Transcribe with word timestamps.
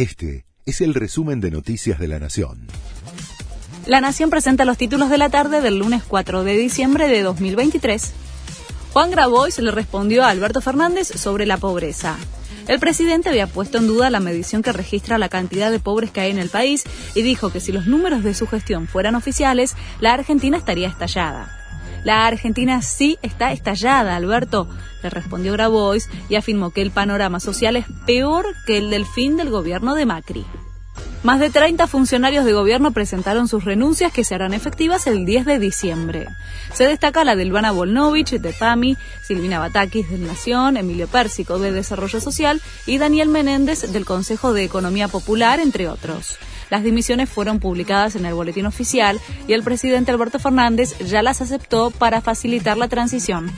Este 0.00 0.46
es 0.64 0.80
el 0.80 0.94
resumen 0.94 1.42
de 1.42 1.50
Noticias 1.50 1.98
de 1.98 2.08
la 2.08 2.18
Nación. 2.18 2.68
La 3.84 4.00
Nación 4.00 4.30
presenta 4.30 4.64
los 4.64 4.78
títulos 4.78 5.10
de 5.10 5.18
la 5.18 5.28
tarde 5.28 5.60
del 5.60 5.78
lunes 5.78 6.02
4 6.08 6.42
de 6.42 6.56
diciembre 6.56 7.06
de 7.06 7.22
2023. 7.22 8.10
Juan 8.94 9.10
Grabois 9.10 9.58
le 9.58 9.70
respondió 9.70 10.24
a 10.24 10.30
Alberto 10.30 10.62
Fernández 10.62 11.06
sobre 11.08 11.44
la 11.44 11.58
pobreza. 11.58 12.16
El 12.66 12.80
presidente 12.80 13.28
había 13.28 13.46
puesto 13.46 13.76
en 13.76 13.88
duda 13.88 14.08
la 14.08 14.20
medición 14.20 14.62
que 14.62 14.72
registra 14.72 15.18
la 15.18 15.28
cantidad 15.28 15.70
de 15.70 15.80
pobres 15.80 16.10
que 16.10 16.22
hay 16.22 16.30
en 16.30 16.38
el 16.38 16.48
país 16.48 16.84
y 17.14 17.20
dijo 17.20 17.52
que 17.52 17.60
si 17.60 17.70
los 17.70 17.84
números 17.84 18.24
de 18.24 18.32
su 18.32 18.46
gestión 18.46 18.88
fueran 18.88 19.16
oficiales, 19.16 19.76
la 20.00 20.14
Argentina 20.14 20.56
estaría 20.56 20.88
estallada. 20.88 21.59
La 22.04 22.26
Argentina 22.26 22.82
sí 22.82 23.18
está 23.22 23.52
estallada, 23.52 24.16
Alberto, 24.16 24.68
le 25.02 25.10
respondió 25.10 25.52
Grabois 25.52 26.08
y 26.28 26.36
afirmó 26.36 26.70
que 26.70 26.82
el 26.82 26.90
panorama 26.90 27.40
social 27.40 27.76
es 27.76 27.86
peor 28.06 28.46
que 28.66 28.78
el 28.78 28.90
del 28.90 29.06
fin 29.06 29.36
del 29.36 29.50
gobierno 29.50 29.94
de 29.94 30.06
Macri. 30.06 30.44
Más 31.22 31.38
de 31.38 31.50
30 31.50 31.86
funcionarios 31.86 32.46
de 32.46 32.54
gobierno 32.54 32.92
presentaron 32.92 33.46
sus 33.46 33.64
renuncias 33.64 34.10
que 34.10 34.24
se 34.24 34.34
harán 34.34 34.54
efectivas 34.54 35.06
el 35.06 35.26
10 35.26 35.44
de 35.44 35.58
diciembre. 35.58 36.26
Se 36.72 36.86
destaca 36.86 37.24
la 37.24 37.36
de 37.36 37.42
Ilvana 37.44 37.72
Volnovich 37.72 38.38
de 38.38 38.52
PAMI, 38.54 38.96
Silvina 39.22 39.58
Batakis 39.58 40.08
de 40.08 40.16
Nación, 40.16 40.78
Emilio 40.78 41.08
Pérsico 41.08 41.58
de 41.58 41.72
Desarrollo 41.72 42.20
Social 42.20 42.62
y 42.86 42.96
Daniel 42.96 43.28
Menéndez 43.28 43.92
del 43.92 44.06
Consejo 44.06 44.54
de 44.54 44.64
Economía 44.64 45.08
Popular, 45.08 45.60
entre 45.60 45.88
otros. 45.88 46.38
Las 46.70 46.84
dimisiones 46.84 47.28
fueron 47.28 47.58
publicadas 47.58 48.16
en 48.16 48.24
el 48.24 48.34
boletín 48.34 48.66
oficial 48.66 49.20
y 49.48 49.52
el 49.52 49.62
presidente 49.62 50.12
Alberto 50.12 50.38
Fernández 50.38 50.96
ya 51.00 51.22
las 51.22 51.40
aceptó 51.40 51.90
para 51.90 52.20
facilitar 52.20 52.78
la 52.78 52.88
transición. 52.88 53.50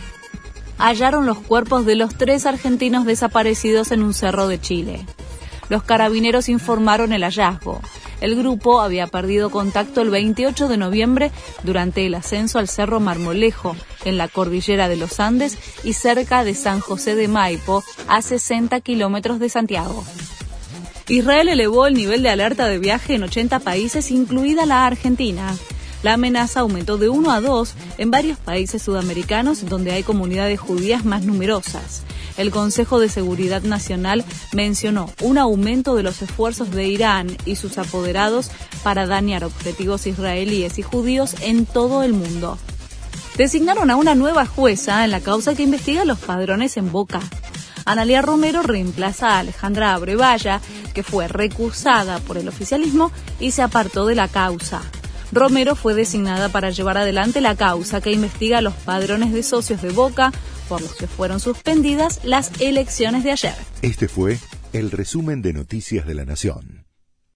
Hallaron 0.79 1.27
los 1.27 1.39
cuerpos 1.39 1.85
de 1.87 1.95
los 1.95 2.17
tres 2.17 2.47
argentinos 2.47 3.05
desaparecidos 3.05 3.93
en 3.93 4.03
un 4.03 4.15
cerro 4.15 4.49
de 4.49 4.61
Chile. 4.61 5.07
Los 5.69 5.83
carabineros 5.83 6.49
informaron 6.49 7.13
el 7.13 7.23
hallazgo. 7.23 7.81
El 8.21 8.37
grupo 8.37 8.81
había 8.81 9.07
perdido 9.09 9.51
contacto 9.51 10.01
el 10.01 10.11
28 10.11 10.69
de 10.69 10.77
noviembre 10.77 11.31
durante 11.65 12.07
el 12.07 12.15
ascenso 12.15 12.59
al 12.59 12.69
Cerro 12.69 13.01
Marmolejo, 13.01 13.77
en 14.05 14.17
la 14.17 14.29
cordillera 14.29 14.89
de 14.89 14.97
los 14.97 15.19
Andes 15.19 15.59
y 15.83 15.95
cerca 15.95 16.45
de 16.45 16.55
San 16.55 16.81
José 16.81 17.17
de 17.17 17.27
Maipo, 17.27 17.83
a 18.09 18.23
60 18.23 18.81
kilómetros 18.81 19.41
de 19.41 19.49
Santiago. 19.49 20.05
Israel 21.09 21.49
elevó 21.49 21.87
el 21.87 21.95
nivel 21.95 22.23
de 22.23 22.31
alerta 22.31 22.67
de 22.67 22.79
viaje 22.79 23.15
en 23.15 23.25
80 23.25 23.59
países, 23.61 24.11
incluida 24.11 24.67
la 24.67 24.87
Argentina. 24.87 25.57
La 26.03 26.15
amenaza 26.15 26.61
aumentó 26.61 26.99
de 26.99 27.09
1 27.09 27.31
a 27.31 27.41
2 27.41 27.75
en 27.99 28.11
varios 28.11 28.39
países 28.39 28.83
sudamericanos 28.83 29.69
donde 29.69 29.93
hay 29.93 30.03
comunidades 30.03 30.59
judías 30.59 31.05
más 31.05 31.23
numerosas. 31.25 32.03
El 32.37 32.51
Consejo 32.51 32.99
de 32.99 33.09
Seguridad 33.09 33.63
Nacional 33.63 34.25
mencionó 34.53 35.11
un 35.21 35.39
aumento 35.39 35.95
de 35.95 36.03
los 36.03 36.23
esfuerzos 36.23 36.71
de 36.71 36.89
Irán 36.89 37.37
y 37.45 37.57
sus 37.57 37.79
apoderados 37.79 38.51
para 38.83 39.07
dañar 39.07 39.45
objetivos 39.45 40.07
israelíes 40.07 40.79
y 40.79 40.83
judíos 40.83 41.37
en 41.41 41.67
todo 41.67 42.03
el 42.03 42.15
mundo. 42.15 42.59
Designaron 43.37 43.91
a 43.91 43.97
una 43.97 44.15
nueva 44.15 44.45
jueza 44.47 45.05
en 45.05 45.11
la 45.11 45.21
causa 45.21 45.55
que 45.55 45.63
investiga 45.63 46.05
los 46.05 46.19
padrones 46.19 46.77
en 46.77 46.91
Boca. 46.91 47.21
Analia 47.85 48.23
Romero 48.23 48.63
reemplaza 48.63 49.31
a 49.31 49.39
Alejandra 49.41 49.95
Abrevaya, 49.95 50.61
que 50.95 51.03
fue 51.03 51.29
recusada 51.29 52.19
por 52.21 52.39
el 52.39 52.49
oficialismo 52.49 53.11
y 53.41 53.51
se 53.51 53.63
apartó 53.63 54.07
de 54.07 54.15
la 54.15 54.29
causa. 54.29 54.83
Romero 55.33 55.75
fue 55.75 55.95
designada 55.95 56.51
para 56.51 56.71
llevar 56.71 56.99
adelante 56.99 57.41
la 57.41 57.57
causa 57.57 58.01
que 58.01 58.13
investiga 58.13 58.61
los 58.61 58.75
padrones 58.75 59.33
de 59.33 59.43
socios 59.43 59.81
de 59.81 59.91
Boca, 59.91 60.31
por 60.69 60.83
los 60.83 60.95
que 60.95 61.07
fueron 61.07 61.41
suspendidas 61.41 62.21
las 62.23 62.61
elecciones 62.61 63.25
de 63.25 63.33
ayer. 63.33 63.55
Este 63.81 64.09
fue 64.09 64.39
el 64.73 64.91
resumen 64.91 65.43
de 65.43 65.53
Noticias 65.53 66.07
de 66.07 66.15
la 66.15 66.25
Nación. 66.25 66.85